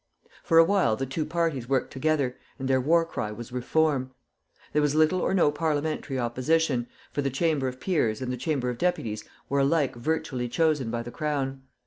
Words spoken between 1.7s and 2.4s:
together,